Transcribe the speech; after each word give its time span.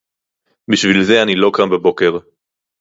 בשביל 0.71 1.03
זה 1.03 1.23
אני 1.23 1.35
לא 1.35 1.51
קם 1.53 1.69
בבוקר 1.69 2.11